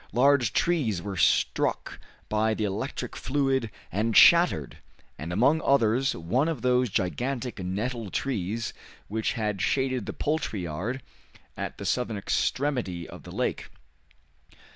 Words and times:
Large 0.13 0.53
trees 0.53 0.99
were 0.99 1.15
struck 1.15 1.99
by 2.27 2.55
the 2.55 2.63
electric 2.63 3.15
fluid 3.15 3.69
and 3.91 4.17
shattered, 4.17 4.79
and 5.19 5.31
among 5.31 5.61
others 5.61 6.15
one 6.15 6.47
of 6.47 6.63
those 6.63 6.89
gigantic 6.89 7.59
nettle 7.59 8.09
trees 8.09 8.73
which 9.09 9.33
had 9.33 9.61
shaded 9.61 10.07
the 10.07 10.13
poultry 10.13 10.61
yard 10.63 11.03
at 11.55 11.77
the 11.77 11.85
southern 11.85 12.17
extremity 12.17 13.07
of 13.07 13.21
the 13.21 13.31
lake. 13.31 13.69